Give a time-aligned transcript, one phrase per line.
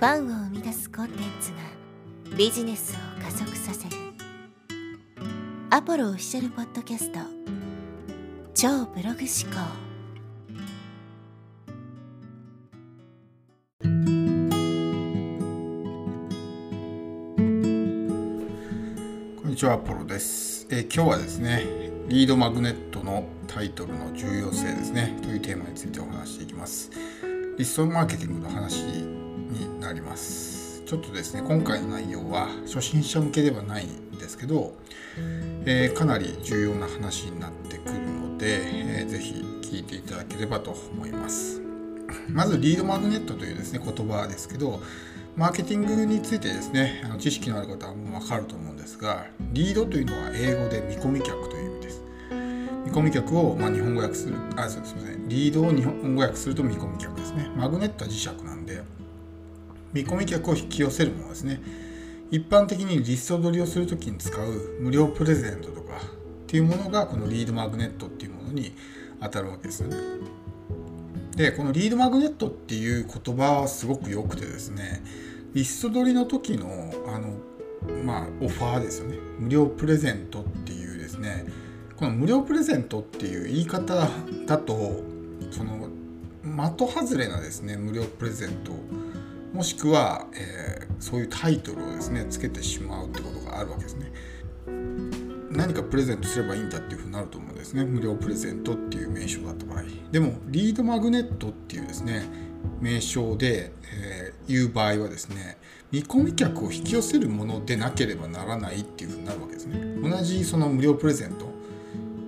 [0.00, 1.58] ファンを生み出すコンテンツが
[2.34, 3.96] ビジネスを加速させる。
[5.68, 7.18] アポロオフィシャルポッドキャスト。
[8.54, 9.60] 超ブログ思考。
[19.42, 21.66] こんにちはアポロです、え今日はですね
[22.08, 26.90] リードマグネットのタイトルの重要性ですねというテーマについてお話していきます。
[27.58, 29.19] リストマーケティングの話
[29.50, 30.82] になります。
[30.86, 34.74] ちょっとですね今回の内容は初心者向けではないんですけど、
[35.66, 41.60] えーかなり重要な話になってくるので、えーぜひ聞いていただければと思います。
[42.28, 44.80] まずリードマグネットというですね言葉ですけど
[45.36, 52.02] マーケティングについてですねあの知識のある方はもう分かると思うんですがリードというのは英語で見込み客という意味です。
[52.84, 55.28] 見込み客を、まあ、日本語訳するあそうすみません。
[55.28, 57.48] リードを日本語訳すると見込み客ですね。
[57.56, 58.82] マグネットは磁石なんで
[59.92, 61.60] 見込み客を引き寄せるものですね。
[62.30, 64.46] 一般的にリスト取りをするときに使う
[64.80, 68.72] 無料プレゼントとかっていうものがこのリードマグネットっていうものに
[69.20, 69.80] 当たるわけです。
[69.80, 69.96] よね
[71.36, 75.02] でこのリードマグネットっていう言葉はすごく良くてですね
[75.54, 77.34] リスト取りの時のあの
[78.04, 79.16] まあオファーですよね。
[79.38, 81.46] 無料プレゼントっていうですね
[81.96, 84.08] この無料プレゼントっていう言い方
[84.46, 85.02] だと
[85.50, 85.88] その
[86.44, 88.72] 的外れなですね無料プレゼント
[89.52, 94.12] もしくは、えーそういうタイトルをですねつけてしまうってことがあるわけですね。
[95.50, 97.86] 何かプレゼントすればいいんだっていうふうになると思うんですね。
[97.86, 99.84] 無料プレゼントっていう名称だった場合。
[100.12, 102.24] でもリードマグネットっていうですね
[102.82, 105.56] 名称で、えー言う場合はですね
[105.90, 109.80] 見込み客を引き寄せるものでなければならないっていうふうになるわけですね。
[110.02, 111.49] 同じその無料プレゼント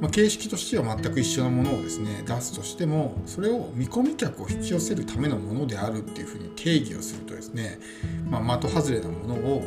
[0.00, 7.78] まあ、形式としては全く一緒なものをですね出すとしてもそれを見込み客を引き寄せるためのものであるっていうふうに定義をするとですね、
[8.28, 9.62] まあ、的外れなものを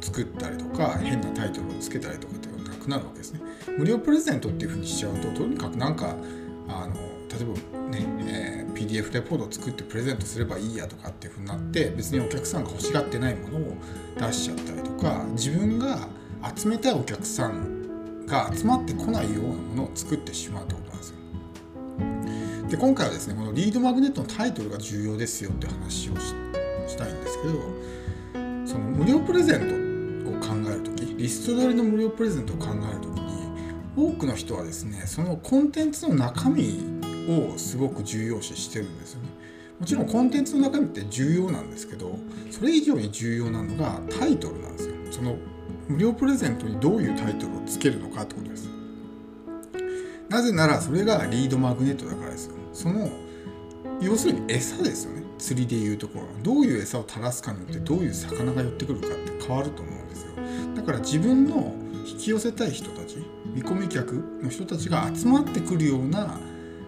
[0.00, 3.40] 作ったりとか変なタイトルをつけたりとかっていうのがなくなるわけですね。
[3.78, 6.14] 無料プレゼントっていうふうにしちゃうととにかくなんか
[6.68, 13.76] あの例えばね、えー PDF レポートを作ってプレゼントすればいいやとかっていうふうになって別にお客さんが欲しがってないものを
[14.18, 16.08] 出しちゃったりとか自分が
[16.56, 17.81] 集めたいお客さん
[18.26, 21.16] が集まってこないようなものを作ってしまうってことなんですよ。
[22.70, 26.34] で今回はですねこのリードマグネットのタイトルが重要ですよって話をし
[26.88, 27.54] したいんですけど
[28.66, 33.52] その無料プレゼントを考える時リスト取りの無料プレゼントを考える時に
[33.96, 39.28] 多くの人はですねそのコンテンツの中身をすごく重要視してるんですよね。
[39.78, 42.16] もちろんコンテンツの中身って重要なんですけど
[42.50, 44.94] それ以上に重要なのがタイトルなんですよ。
[45.10, 45.36] その
[45.92, 48.68] 無料プレゼントにどういうタイトルをつけるのかってことです。
[50.30, 52.54] なぜならそれがリードマグネットだからですよ。
[52.72, 53.10] その
[54.00, 55.22] 要するに餌ですよね。
[55.38, 60.32] 釣りでいうところどういう餌を垂らすかによってどういう魚が寄ってくるかって変わると思うんですよ。
[60.74, 61.74] だから自分の
[62.06, 66.40] 引き寄せたい人たち見込み客の人たちが集まってくるような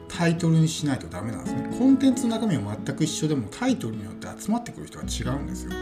[0.09, 1.77] タイトルにしないとダメなんですね。
[1.79, 5.73] コンテンツの中身は全く一緒でもタイトルによって集まってくる人が違うんですよ。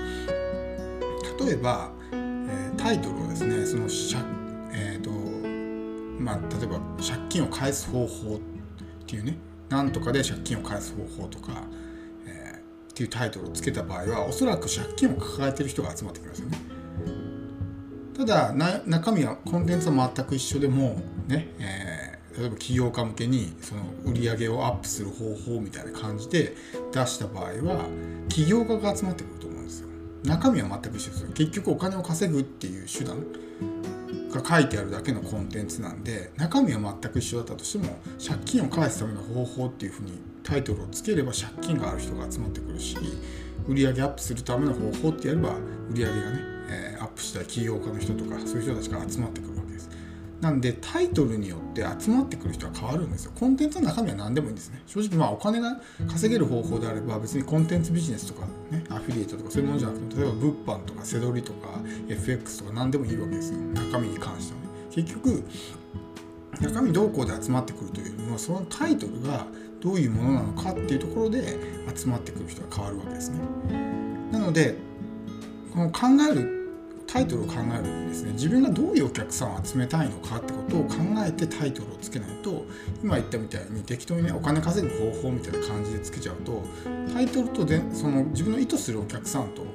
[1.44, 1.93] 例えば、
[2.82, 3.84] タイトルをですねその,、
[4.72, 5.10] えーと
[6.20, 8.41] まあ、例えば借金を返す方法っ
[9.06, 9.37] ていうね
[9.69, 11.53] なんとかで借金を返す方法とか、
[12.26, 16.59] えーっていうタイトルをつけた場合はおそらく借金を抱えてる人が集まってきますよね。
[18.15, 26.54] ただ中身はコンテンツは全く一緒でもね、えー例えば起業家向けにその売り上げをアップする方法みたいな感じで
[26.91, 27.84] 出した場合は
[28.31, 29.38] 起業家が集まってくる
[30.25, 31.31] 中身は全く一緒ですよ。
[31.34, 33.19] 結局お金を稼ぐっていう手段
[34.33, 40.12] が書いてあるだけのコンテンツなんで中身は全く一緒だったとしても借金を返すための方法っていうふうに
[40.43, 42.97] タイトルをつければ借金がある人が集まってくるし
[43.69, 45.50] 売上アップするための方法ってやれば
[45.91, 46.38] 売り上げがね、
[46.69, 49.62] えーアップしたい起業家の人とかそういう人たちが集まってくる。
[50.43, 53.33] なんでタイトルによって集まってくる人は変わるんですよ。
[53.39, 54.83] コンテンツの中身は何でもいいんですね。
[54.87, 61.69] 正直まあお金が稼げる方法であれば別にコンテンツビジネスとかねアフィリエイトとかそういうものじゃなくて例えば物販とか背取りとか
[62.09, 63.59] FX とか何でもいいわけですよ。
[63.61, 64.67] 中身に関してはね。
[64.91, 65.44] 結局
[66.61, 69.47] 中身動向で集まってくるというよりもそのタイトルが
[69.81, 71.56] どういうものなのかっていうところで
[71.95, 73.38] 集まってくる人が変わるわけですね。
[74.33, 74.75] なので
[75.73, 76.62] この考える
[77.12, 82.64] タイトルを考えるにですね自分がどういうお客さんを集めたいのかってことを考えてタイトルをつけないと
[83.03, 86.62] 今言ったみたいに適当にねお金稼ぐ方法みたいな感じでつけちゃうと
[87.12, 89.69] タイトルとでその自分の意図するお客さんとね、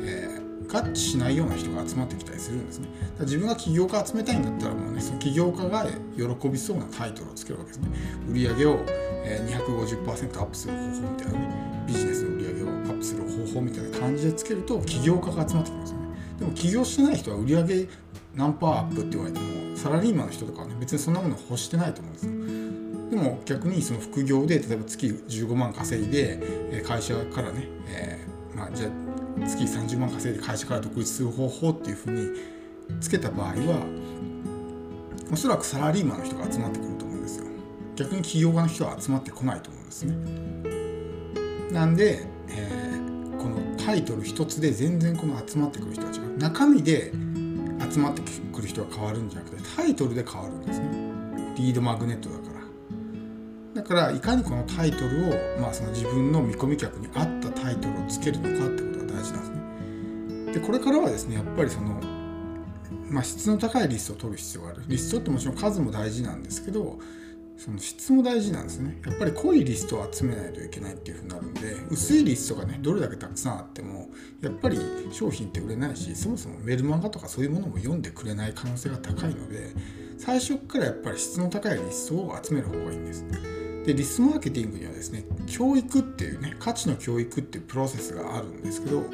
[0.00, 2.88] えー合致しないような人が集まってきたりするんですね。
[2.88, 5.86] だから自分が起業家集めたいんだったらもうねその起業家が
[6.16, 7.88] 喜びそうなタイトルをつけるわけですね。
[8.28, 16.05] 売上を250%アップする方法みたいなねビジネスの売り上げをアップする方法みたいな感じでつけると起業家が集まってきますよね
[16.38, 17.88] でも起業してない人は売り上げ
[18.34, 22.32] 何パーアップって言われてもサラリーマンの人とかはね別にそんなもの欲してないと思うんですよ。
[23.10, 32.30] でも逆にその副業で例えば月15万稼いで会社からね、えー、まあ、じゃあ月30万稼いで会社から独立する方法っていうふうに
[33.00, 33.86] つけた場合は
[35.32, 37.46] おそらくサラリーマンの人が集まってくると思うんですよ。
[37.96, 40.16] 逆に起業家の人は集まってこないと思うんですね。
[41.72, 42.26] なんで、
[43.86, 47.12] タイトル一つで全然この集まってくる人たちが中身で
[47.88, 48.22] 集まって
[48.52, 50.88] くる人が変わるんじゃなくてタイトルで変わるんですね。
[51.56, 52.42] リードマグネットだか
[53.74, 53.80] ら。
[53.80, 59.50] だからいかにこのタイトルを、まあ、その自分の見込み客に合ったタイトルをつけるのかってことが大事なんです
[60.48, 60.52] ね。
[60.54, 62.00] でこれからはですねやっぱりその
[63.08, 64.82] まあ、質の高いリストを取る必要がある。
[64.88, 66.98] リストってもちろん数も大事なんですけど
[67.58, 69.00] その質も大事なんですね。
[69.06, 74.08] やっぱり濃いリストを集めないといけないっていうふうになるんで薄いリストがねどれだけたくさんあっても
[74.42, 74.78] やっぱり
[75.10, 79.70] 商品って売れないしそもそもメルマガとかそういうものも読んでくれない可能性が高いので
[80.18, 83.24] 最初からやっぱり質の高いリストを集める方がいいんです。
[83.86, 89.04] でリストマーケティングにはですね教育っていうね価値の教育っていうプロセスがあるんですけど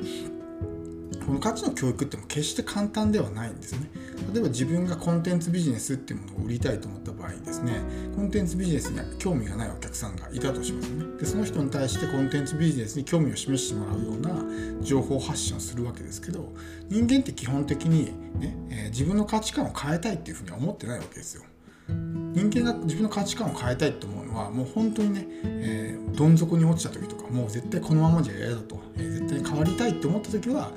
[1.26, 3.90] この価値の教育っても決して簡単ではないんですね。
[4.32, 7.80] 例えば自分がコンテンツビジネスっていうものを売りたいと思った場合ですね。
[8.16, 11.04] コンテンツビジネスに興味がないお客さんがいたとしますね。
[11.18, 16.52] でその人に対してコンテンツビジネスに興味を示してもらうような情報発信をするわけですけど
[16.88, 18.06] 人間って基本的に
[18.38, 21.44] ね、えー、自分の価値観を変えたいっていうふうには思ってないわけですよ。
[21.88, 30.72] 人間が自分の価値観を変えたいと思うのはもう本当にね、えー、どん底に落ちた時とかもう絶対このままじゃ嫌だと、えー、絶対に変わりたいって思った時は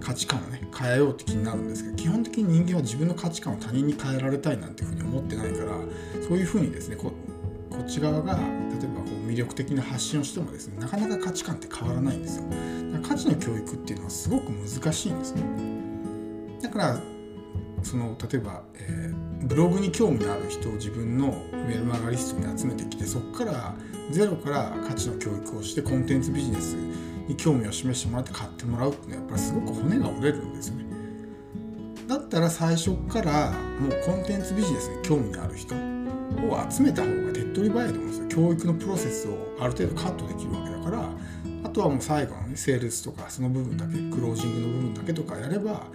[0.00, 5.72] 価値観をね変えようって気になるんですけど基本的に人間は自分の価値観を他人に変えられたいなんていうふうに思ってないから
[6.26, 7.12] そういうふうにですねこ
[7.70, 12.44] こっち側が例えばこう魅力的な発信をしてもですねなかなか価値観って変わらないんですよ。
[13.02, 15.42] 価値の教育っていうのはすごく難しいんですね。
[16.62, 17.00] だから
[17.82, 23.74] その例えば、えー、ブログに興味のある人を自分のメルマガリストに集めてきてそこから
[24.10, 30.84] ゼロから価値の教育をしてコンテンツビジネスに興味を示してもらって買ってもらうっていうのはやっぱりすごく骨が折れるんですよね。
[32.08, 35.78] だったら最初からもうコンテンツビジネスに興味のある人を
[36.68, 38.28] 集めた方が手っ取り早いと思うんですよ。
[38.28, 41.08] 教育のプロセスをある程度カットできるわけだから
[41.64, 45.86] あとはもう最後のねセールスとかその部分だけクロージングの部分だけとかやれば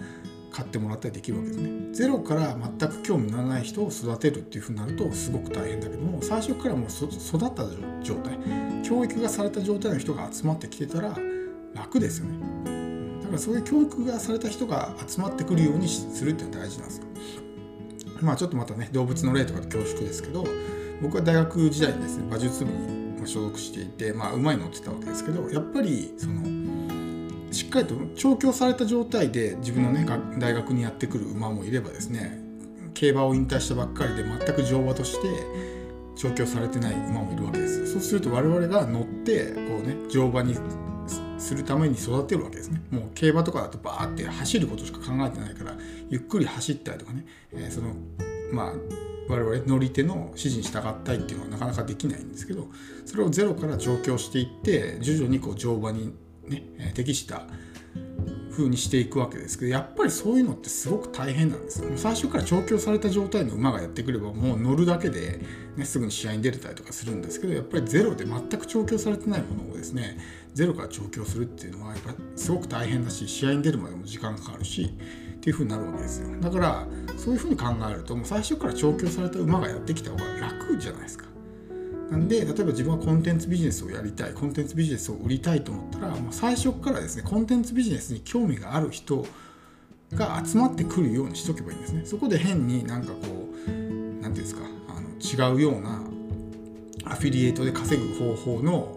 [0.56, 1.70] 買ってもらったりできるわけですね。
[1.92, 7.64] ゼロから全く興味のない人を育てるっていうふうになるとすごく大変だけども最初からもう育った
[8.02, 8.38] 状態
[8.82, 11.14] 教育がされた状態の人が集まってきてたら
[11.74, 13.20] 楽ですよね。
[13.20, 17.04] だからそういう教育がされた人が集まってくるようにするっていうのは大事なんですよ。
[18.22, 20.46] まあちょっとまたね動物の例とかで恐縮ですけど
[21.02, 26.85] 僕は大学時代にですね馬術部に所属していてまあうまいのってたわけですけどやっぱりその
[27.56, 30.06] しっかりと調教された状態で自分のね
[30.38, 32.38] 大学にやってくる馬もいればですね
[32.92, 35.28] 競馬を引退したばっかりで全く乗馬として
[36.16, 37.92] 調教されてない馬もいるわけです。
[37.92, 40.56] そうすると我々が乗ってこうね乗馬に
[41.38, 42.82] するために育てるわけですね。
[42.90, 45.74] もう競馬とかだとバーって走ることしか考えてないから
[46.08, 47.88] ゆっくり走ったりとかね、えー、その
[48.52, 48.72] まあ
[49.28, 52.68] 我々乗り手の指示に従ったいっていうのはなかなかできないんですけど
[53.04, 56.14] それをゼロから上京していって徐々にこう乗馬に
[56.48, 57.46] ね、適した
[58.56, 61.90] 風にしていくわけですけどやっぱりそういうのってすごく大変なんですよ。
[61.96, 65.40] 最初から調教された状態の馬がやってくればもう乗るだけで、
[65.76, 70.18] ね、すぐに試合に出れたりとかするんですけどやっぱりゼロで全く調教されてないものをですね
[70.54, 76.40] ゼロから調教するっていうのはやっぱすごく大変だし試合に出るまでも時間かかるしっていう風になるわけですよ。
[76.40, 76.86] だから
[77.18, 81.35] そういう風に考えるともう最初から調教された馬がやってきた方が楽じゃないですか。
[82.10, 89.26] なんで例えば自分はコンテンツビジネスをやりたいコンテンツビジネスを売りたいと思ったらもう最初からですねコンテンツビジネスに興味がある人
[90.14, 92.02] が集まってくるようにしとけばいいんですね。
[92.04, 93.18] そこで変になんかこ
[93.66, 96.02] う何て言うんですかあの違うような
[97.06, 98.96] アフィリエイトで稼ぐ方法の、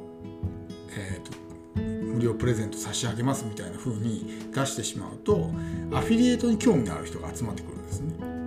[0.95, 5.51] えーと、無料プレゼント差し上げますみたいな風に出してしまうと
[5.91, 8.38] アフィリエイトに興味のある人が集まってくるんですね。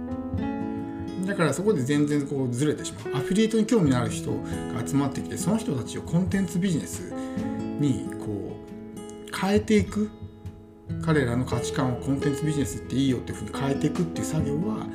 [1.26, 3.16] だからそこで全然こうずれてしまう。
[3.16, 7.12] アフィリエイトに興味のある人が集まってきてその人たちをコンテンツビジネス
[7.80, 8.56] にこ
[9.30, 10.10] う変えていく。
[11.04, 14.86] 彼らの価値観をコンテンツビジネスっていいよっていうふうに変えていくっていう作業は、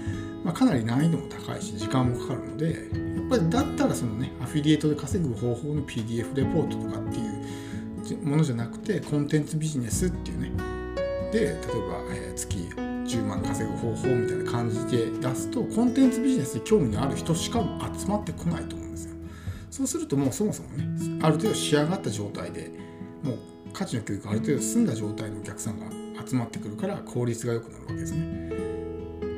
[0.44, 2.76] まあ、かなり難易度も高いし時間もかかるのでや
[3.24, 10.52] っぱりだったらそのねアフィリエイトで稼ぐ方法の PDF レポートとかっていうものじゃなくてコンテンツビジネスっていうね。
[11.32, 11.60] で例えば、
[12.14, 12.70] えー、月
[13.08, 17.60] 10万稼ぐ方法みたいな感じで出すとコンテンツビジネスに興味のある人しか
[17.98, 19.16] 集まってこないと思うんですよ。
[19.72, 22.72] そうするともうそもそもねある程度仕上がった状態で
[23.24, 23.38] もう
[23.74, 25.86] 価値の教育がある程度済んだ状態のお客さんが
[26.28, 28.52] 集まってくるから効率が良くなるわけですね。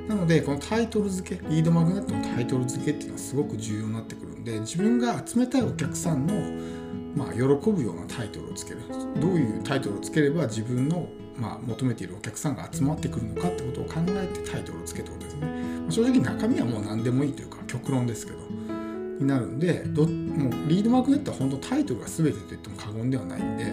[0.07, 6.79] なのでこのタイトル付けリードマグネットのタイトル付けっていうのはすごく重要になってくるんで自分が集めたいお客さんの
[7.15, 8.81] まあ、喜ぶようなタイトルをつける。
[9.19, 11.07] どういうタイトルをつければ自分の、
[11.39, 18.39] まあ、求めているお客さんが集まってくるのかってことを考えてタイトルをつけたことですね、まあ、正直中身はもう何でもいいというか極論ですけど
[19.19, 23.65] になるんでどもうリードマグネットは本当タイトルが全てと言っても過言ではないんで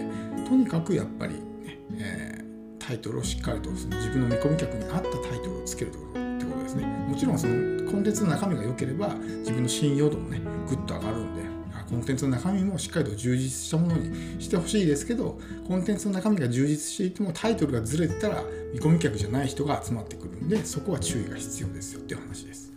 [0.47, 6.85] とにかくやっぱりね、えー、タイトルをしっかりと自分の見込み客に合ったタイトルをつけるとってことですね。
[6.85, 11.56] もちろんそのコンテンツの中身が良ければ自分の信用度もねぐっと上がるんで
[11.89, 22.73] コンテンツの中身もしっかりと充実したものにしてほしいですけどコンテンツの中身が充実していてもタイトルがずれてたら見込み客じゃない人が集まってくるんでそこは注意が必要ですよっていう話です。